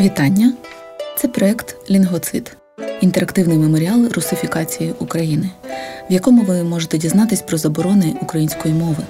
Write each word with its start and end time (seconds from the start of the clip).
Вітання! 0.00 0.52
Це 1.16 1.28
проект 1.28 1.90
Лінгвоцид 1.90 2.56
інтерактивний 3.00 3.58
меморіал 3.58 4.08
русифікації 4.08 4.94
України, 4.98 5.50
в 6.10 6.12
якому 6.12 6.42
ви 6.42 6.64
можете 6.64 6.98
дізнатись 6.98 7.42
про 7.42 7.58
заборони 7.58 8.16
української 8.22 8.74
мови. 8.74 9.04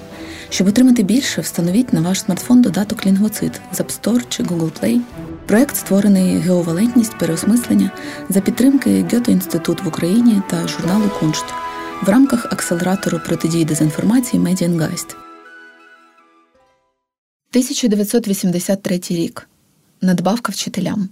Щоб 0.49 0.67
отримати 0.67 1.03
більше, 1.03 1.41
встановіть 1.41 1.93
на 1.93 2.01
ваш 2.01 2.21
смартфон 2.21 2.61
додаток 2.61 3.05
Лінгвоцид 3.05 3.61
з 3.71 3.79
App 3.79 4.01
Store 4.01 4.21
чи 4.29 4.43
Google 4.43 4.71
Play. 4.81 4.99
Проект 5.45 5.75
створений 5.75 6.37
ГО 6.37 6.49
Валентність 6.49 7.17
переосмислення 7.17 7.91
за 8.29 8.41
підтримки 8.41 9.05
Гете-Інститут 9.13 9.83
в 9.83 9.87
Україні 9.87 10.41
та 10.49 10.67
журналу 10.67 11.11
Куншт 11.19 11.45
в 12.03 12.09
рамках 12.09 12.45
акселератору 12.45 13.19
протидії 13.25 13.65
дезінформації 13.65 14.39
Медіангайст. 14.43 15.09
1983 17.51 18.99
рік. 19.09 19.47
Надбавка 20.03 20.51
вчителям. 20.51 21.09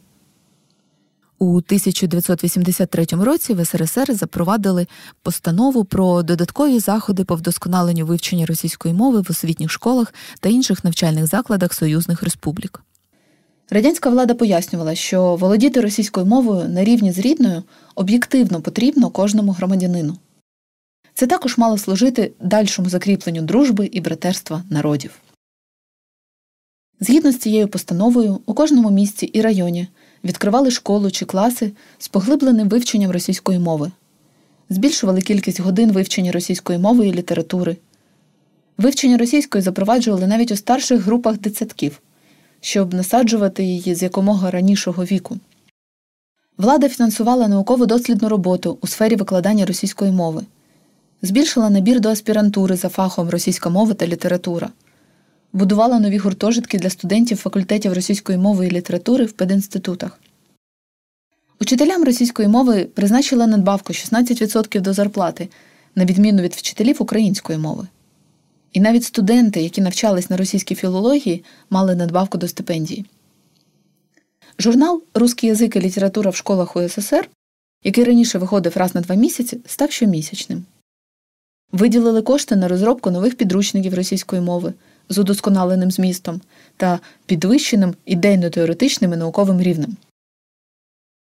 У 1.40 1.58
1983 1.58 3.06
році 3.12 3.54
в 3.54 3.66
СРСР 3.66 4.14
запровадили 4.14 4.88
постанову 5.22 5.84
про 5.84 6.24
додаткові 6.24 6.80
заходи 6.80 7.24
по 7.24 7.36
вдосконаленню 7.36 8.06
вивчення 8.06 8.46
російської 8.46 8.94
мови 8.94 9.22
в 9.22 9.28
освітніх 9.30 9.72
школах 9.72 10.14
та 10.40 10.50
інших 10.50 10.84
навчальних 10.84 11.28
закладах 11.28 11.74
союзних 11.74 12.24
республік. 12.24 12.84
Радянська 13.70 14.10
влада 14.10 14.34
пояснювала, 14.34 14.96
що 14.96 15.36
володіти 15.36 15.82
російською 15.82 16.26
мовою 16.26 16.70
на 16.70 16.84
рівні 16.84 17.12
з 17.12 17.20
рідною 17.20 17.64
об'єктивно 17.96 18.62
потрібно 18.62 19.10
кожному 19.10 19.52
громадянину. 19.52 20.18
Це 21.14 21.28
також 21.28 21.58
мало 21.58 21.78
служити 21.78 22.32
дальшому 22.40 22.90
закріпленню 22.90 23.42
дружби 23.42 23.86
і 23.86 24.02
братерства 24.02 24.64
народів. 24.70 25.12
Згідно 27.00 27.32
з 27.32 27.38
цією 27.38 27.68
постановою, 27.68 28.40
у 28.46 28.54
кожному 28.54 28.92
місті 28.92 29.26
і 29.26 29.42
районі 29.42 29.88
відкривали 30.24 30.72
школу 30.72 31.12
чи 31.12 31.26
класи 31.26 31.72
з 31.98 32.08
поглибленим 32.08 32.70
вивченням 32.70 33.12
російської 33.12 33.60
мови, 33.60 33.92
збільшували 34.70 35.22
кількість 35.22 35.60
годин 35.60 35.92
вивчення 35.92 36.32
російської 36.32 36.80
мови 36.80 37.08
і 37.08 37.14
літератури. 37.14 37.78
Вивчення 38.78 39.18
російської 39.18 39.62
запроваджували 39.62 40.28
навіть 40.28 40.52
у 40.52 40.56
старших 40.56 41.02
групах 41.02 41.38
дитсадків, 41.38 42.02
щоб 42.62 42.94
насаджувати 42.94 43.64
її 43.64 43.96
з 43.96 44.04
якомога 44.04 44.52
ранішого 44.52 45.04
віку. 45.04 45.38
Влада 46.58 46.90
фінансувала 46.90 47.48
науково 47.48 47.86
дослідну 47.86 48.30
роботу 48.30 48.78
у 48.82 48.88
сфері 48.88 49.16
викладання 49.16 49.66
російської 49.66 50.12
мови, 50.12 50.46
збільшила 51.22 51.70
набір 51.70 52.00
до 52.00 52.10
аспірантури 52.10 52.76
за 52.76 52.90
фахом 52.90 53.30
російська 53.30 53.70
мова 53.70 53.94
та 53.94 54.08
література 54.08 54.70
будувала 55.54 56.00
нові 56.00 56.18
гуртожитки 56.18 56.78
для 56.78 56.90
студентів 56.90 57.38
факультетів 57.38 57.94
російської 57.94 58.38
мови 58.38 58.68
і 58.68 58.72
літератури 58.72 59.26
в 59.26 59.32
пединститутах. 59.32 60.20
Учителям 61.62 62.04
російської 62.04 62.48
мови 62.48 62.86
призначила 62.86 63.48
надбавку 63.48 63.94
16% 63.94 64.82
до 64.82 64.94
зарплати, 64.94 65.50
на 65.96 66.06
відміну 66.06 66.42
від 66.42 66.54
вчителів 66.54 66.96
української 67.00 67.60
мови. 67.60 67.88
І 68.74 68.80
навіть 68.80 69.04
студенти, 69.04 69.62
які 69.62 69.82
навчались 69.82 70.30
на 70.30 70.38
російській 70.38 70.76
філології, 70.76 71.44
мали 71.70 71.96
надбавку 71.96 72.38
до 72.38 72.48
стипендії. 72.48 73.06
Журнал 74.60 75.04
Русський 75.14 75.50
язик 75.50 75.76
і 75.76 75.80
література 75.80 76.30
в 76.30 76.36
школах 76.36 76.76
УССР, 76.76 77.30
який 77.84 78.04
раніше 78.04 78.38
виходив 78.38 78.78
раз 78.78 78.96
на 78.96 79.02
два 79.02 79.16
місяці, 79.16 79.60
став 79.66 79.92
щомісячним. 79.92 80.66
Виділили 81.72 82.22
кошти 82.22 82.56
на 82.56 82.68
розробку 82.68 83.12
нових 83.12 83.36
підручників 83.36 83.94
російської 83.94 84.42
мови, 84.42 84.74
з 85.10 85.18
удосконаленим 85.18 85.92
змістом 85.92 86.42
та 86.78 87.00
підвищеним 87.26 87.96
ідейно-теоретичним 88.06 89.14
і 89.14 89.18
науковим 89.18 89.62
рівнем. 89.62 89.98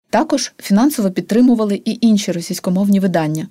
Також 0.09 0.53
фінансово 0.57 1.11
підтримували 1.11 1.81
і 1.85 1.97
інші 2.01 2.31
російськомовні 2.31 2.99
видання, 2.99 3.47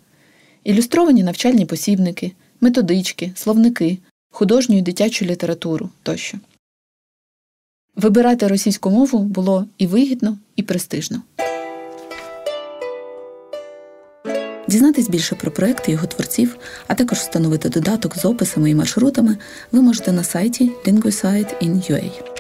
ілюстровані 0.65 1.23
навчальні 1.23 1.67
посібники, 1.67 2.33
методички, 2.61 3.33
словники, 3.35 3.99
художню 4.31 4.79
і 4.79 4.83
дитячу 4.83 5.25
літературу 5.25 5.91
тощо. 6.03 6.39
Вибирати 7.97 8.49
російську 8.49 8.91
мову 8.91 9.19
було 9.19 9.67
і 9.79 9.87
вигідно, 9.87 10.39
і 10.57 10.63
престижно. 10.63 11.23
Дізнатись 14.75 15.09
більше 15.09 15.35
про 15.35 15.51
проекти 15.51 15.93
його 15.93 16.07
творців, 16.07 16.57
а 16.87 16.95
також 16.95 17.19
встановити 17.19 17.69
додаток 17.69 18.19
з 18.19 18.25
описами 18.25 18.71
і 18.71 18.75
маршрутами 18.75 19.37
ви 19.73 19.83
можете 19.83 20.13
на 20.13 20.25
сайті 20.25 20.73
linguisite.in.ua. 20.87 22.34